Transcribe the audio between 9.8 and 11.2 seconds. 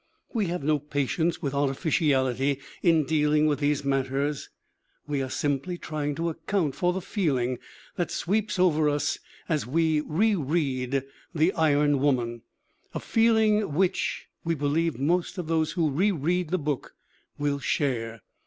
re read